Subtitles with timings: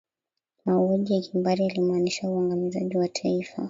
[0.65, 3.59] mauaji ya kimbari yalimaanishe uangamizaji wa taifa